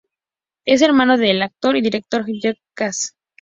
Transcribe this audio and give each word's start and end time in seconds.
Es 0.65 0.81
hermano 0.81 1.15
del 1.15 1.43
actor 1.43 1.77
y 1.77 1.81
director 1.83 2.25
Jake 2.27 2.59
Kasdan. 2.73 3.15